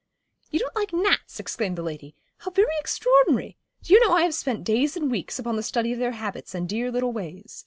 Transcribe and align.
'You 0.49 0.57
don't 0.57 0.75
like 0.75 0.93
gnats!' 0.93 1.39
exclaimed 1.39 1.77
the 1.77 1.83
lady; 1.83 2.15
'how 2.39 2.49
very 2.49 2.73
extraordinary. 2.79 3.55
Do 3.83 3.93
you 3.93 3.99
know 3.99 4.13
I 4.15 4.23
have 4.23 4.33
spent 4.33 4.63
days 4.63 4.97
and 4.97 5.11
weeks 5.11 5.37
upon 5.37 5.57
the 5.57 5.61
study 5.61 5.93
of 5.93 5.99
their 5.99 6.13
habits 6.13 6.55
and 6.55 6.67
dear 6.67 6.91
little 6.91 7.11
ways. 7.11 7.59